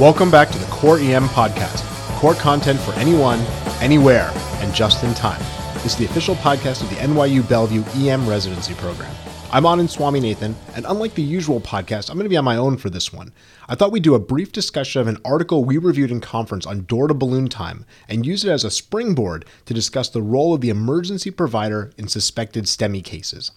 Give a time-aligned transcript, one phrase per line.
[0.00, 1.84] Welcome back to the Core EM podcast.
[2.18, 3.38] Core content for anyone,
[3.80, 5.40] anywhere, and just in time.
[5.74, 9.14] This is the official podcast of the NYU Bellevue EM residency program.
[9.52, 12.76] I'm Anand Swaminathan, and unlike the usual podcast, I'm going to be on my own
[12.76, 13.32] for this one.
[13.68, 16.86] I thought we'd do a brief discussion of an article we reviewed in conference on
[16.86, 20.60] door to balloon time and use it as a springboard to discuss the role of
[20.60, 23.52] the emergency provider in suspected STEMI cases.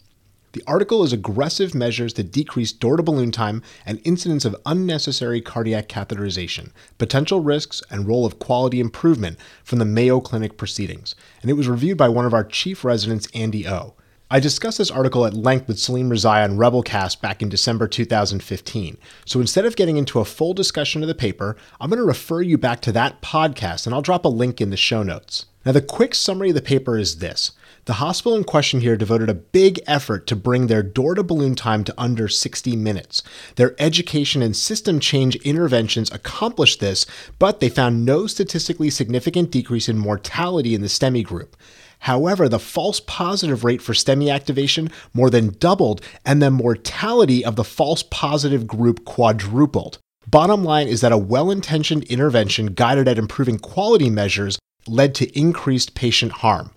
[0.54, 5.42] The article is aggressive measures to decrease door to balloon time and incidence of unnecessary
[5.42, 11.16] cardiac catheterization, potential risks, and role of quality improvement from the Mayo Clinic proceedings.
[11.42, 13.94] And it was reviewed by one of our chief residents, Andy O.
[14.30, 18.98] I discussed this article at length with Salim Rezaie on Rebelcast back in December 2015.
[19.24, 22.42] So instead of getting into a full discussion of the paper, I'm going to refer
[22.42, 25.46] you back to that podcast and I'll drop a link in the show notes.
[25.66, 27.52] Now, the quick summary of the paper is this
[27.86, 31.56] the hospital in question here devoted a big effort to bring their door to balloon
[31.56, 33.24] time to under 60 minutes.
[33.56, 37.06] Their education and system change interventions accomplished this,
[37.40, 41.56] but they found no statistically significant decrease in mortality in the STEMI group.
[42.00, 47.56] However, the false positive rate for STEMI activation more than doubled, and the mortality of
[47.56, 49.98] the false positive group quadrupled.
[50.30, 55.40] Bottom line is that a well intentioned intervention guided at improving quality measures led to
[55.40, 56.72] increased patient harm.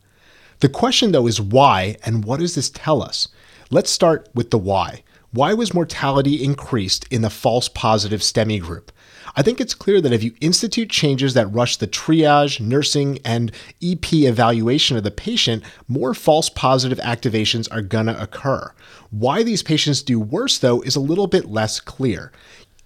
[0.61, 3.29] The question, though, is why, and what does this tell us?
[3.71, 5.03] Let's start with the why.
[5.33, 8.91] Why was mortality increased in the false positive STEMI group?
[9.37, 13.53] I think it's clear that if you institute changes that rush the triage, nursing, and
[13.81, 18.72] EP evaluation of the patient, more false positive activations are to occur.
[19.11, 22.33] Why these patients do worse, though, is a little bit less clear.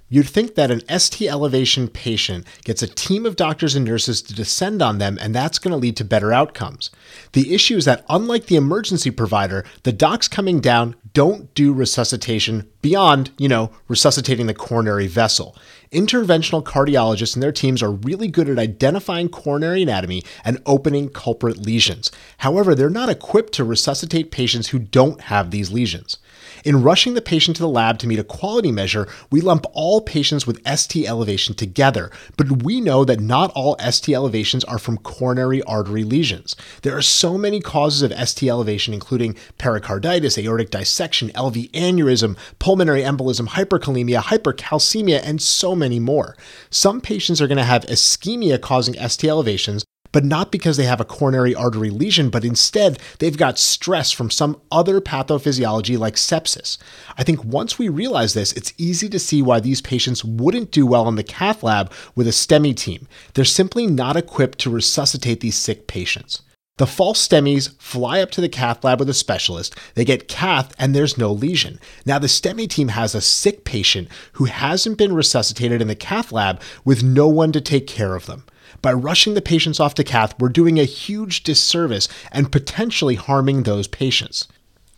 [0.09, 4.35] You'd think that an ST elevation patient gets a team of doctors and nurses to
[4.35, 6.91] descend on them, and that's going to lead to better outcomes.
[7.33, 12.69] The issue is that, unlike the emergency provider, the docs coming down don't do resuscitation
[12.83, 15.57] beyond, you know, resuscitating the coronary vessel.
[15.95, 21.57] Interventional cardiologists and their teams are really good at identifying coronary anatomy and opening culprit
[21.57, 22.11] lesions.
[22.39, 26.19] However, they're not equipped to resuscitate patients who don't have these lesions.
[26.65, 30.01] In rushing the patient to the lab to meet a quality measure, we lump all
[30.01, 34.99] patients with ST elevation together, but we know that not all ST elevations are from
[34.99, 36.57] coronary artery lesions.
[36.83, 43.03] There are so many causes of ST elevation, including pericarditis, aortic dissection, LV aneurysm, pulmonary
[43.03, 46.37] embolism, hyperkalemia, hypercalcemia, and so many more.
[46.71, 49.85] Some patients are going to have ischemia causing ST elevations,
[50.15, 54.31] but not because they have a coronary artery lesion, but instead they've got stress from
[54.31, 56.79] some other pathophysiology like sepsis.
[57.19, 60.87] I think once we realize this, it's easy to see why these patients wouldn't do
[60.87, 63.09] well in the cath lab with a STEMI team.
[63.35, 66.43] They're simply not equipped to resuscitate these sick patients.
[66.77, 70.75] The false STEMIs fly up to the cath lab with a specialist, they get cath,
[70.77, 71.79] and there's no lesion.
[72.05, 76.33] Now, the STEMI team has a sick patient who hasn't been resuscitated in the cath
[76.33, 78.45] lab with no one to take care of them.
[78.83, 83.63] By rushing the patients off to cath, we're doing a huge disservice and potentially harming
[83.63, 84.49] those patients.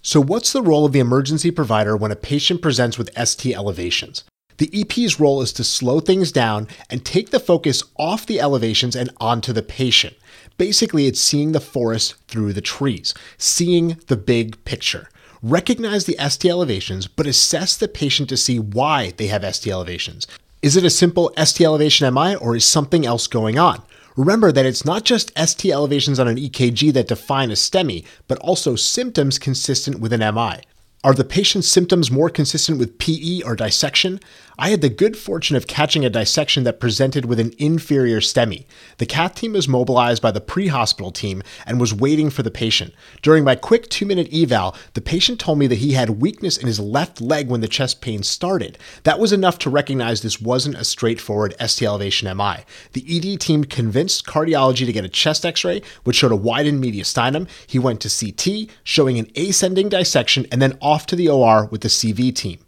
[0.01, 4.25] So, what's the role of the emergency provider when a patient presents with ST elevations?
[4.59, 8.97] The EP's role is to slow things down and take the focus off the elevations
[8.97, 10.17] and onto the patient.
[10.57, 15.11] Basically, it's seeing the forest through the trees, seeing the big picture.
[15.43, 20.27] Recognize the ST elevations, but assess the patient to see why they have ST elevations.
[20.63, 23.83] Is it a simple ST elevation MI or is something else going on?
[24.17, 28.39] Remember that it's not just ST elevations on an EKG that define a STEMI, but
[28.39, 30.63] also symptoms consistent with an MI.
[31.05, 34.19] Are the patient's symptoms more consistent with PE or dissection?
[34.59, 38.65] I had the good fortune of catching a dissection that presented with an inferior STEMI.
[38.97, 42.51] The cath team was mobilized by the pre hospital team and was waiting for the
[42.51, 42.95] patient.
[43.21, 46.67] During my quick two minute eval, the patient told me that he had weakness in
[46.67, 48.79] his left leg when the chest pain started.
[49.03, 52.65] That was enough to recognize this wasn't a straightforward ST elevation MI.
[52.95, 56.83] The ED team convinced cardiology to get a chest x ray, which showed a widened
[56.83, 57.47] mediastinum.
[57.67, 61.81] He went to CT, showing an ascending dissection, and then off to the OR with
[61.81, 62.61] the CV team.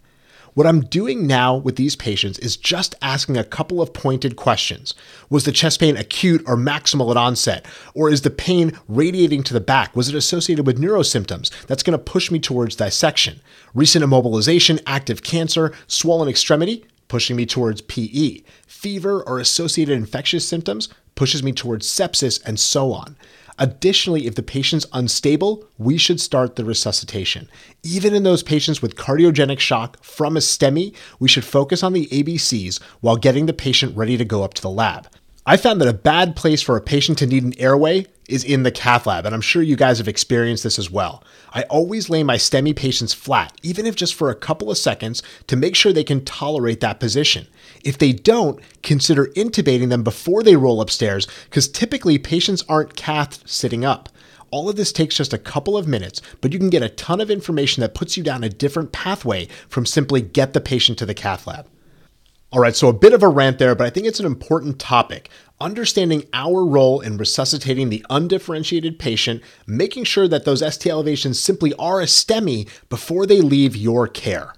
[0.54, 4.92] What I'm doing now with these patients is just asking a couple of pointed questions.
[5.30, 7.64] Was the chest pain acute or maximal at onset?
[7.94, 9.94] Or is the pain radiating to the back?
[9.94, 11.52] Was it associated with neurosymptoms?
[11.66, 13.40] That's going to push me towards dissection.
[13.72, 16.84] Recent immobilization, active cancer, swollen extremity?
[17.06, 18.42] Pushing me towards PE.
[18.66, 20.88] Fever or associated infectious symptoms?
[21.14, 23.16] Pushes me towards sepsis, and so on.
[23.58, 27.50] Additionally, if the patient's unstable, we should start the resuscitation.
[27.82, 32.06] Even in those patients with cardiogenic shock from a STEMI, we should focus on the
[32.06, 35.08] ABCs while getting the patient ready to go up to the lab.
[35.44, 38.62] I found that a bad place for a patient to need an airway is in
[38.62, 41.24] the cath lab, and I'm sure you guys have experienced this as well.
[41.52, 45.22] I always lay my STEMI patients flat, even if just for a couple of seconds,
[45.46, 47.48] to make sure they can tolerate that position.
[47.82, 53.48] If they don't, consider intubating them before they roll upstairs, because typically patients aren't cathed
[53.48, 54.10] sitting up.
[54.50, 57.20] All of this takes just a couple of minutes, but you can get a ton
[57.20, 61.06] of information that puts you down a different pathway from simply get the patient to
[61.06, 61.66] the cath lab.
[62.50, 64.78] All right, so a bit of a rant there, but I think it's an important
[64.78, 65.28] topic.
[65.60, 71.74] Understanding our role in resuscitating the undifferentiated patient, making sure that those ST elevations simply
[71.74, 74.54] are a STEMI before they leave your care.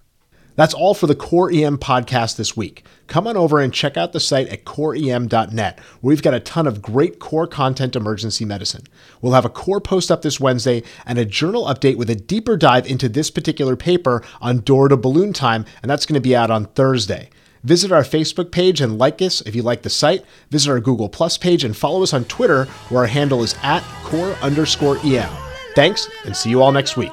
[0.57, 2.85] That's all for the Core EM podcast this week.
[3.07, 6.67] Come on over and check out the site at coreem.net, where we've got a ton
[6.67, 8.83] of great core content emergency medicine.
[9.23, 12.59] We'll have a core post up this Wednesday and a journal update with a deeper
[12.59, 16.37] dive into this particular paper on door to balloon time, and that's going to be
[16.37, 17.31] out on Thursday.
[17.63, 20.25] Visit our Facebook page and like us if you like the site.
[20.51, 23.83] Visit our Google Plus page and follow us on Twitter, where our handle is at
[24.03, 25.31] core underscore EM.
[25.75, 27.13] Thanks, and see you all next week.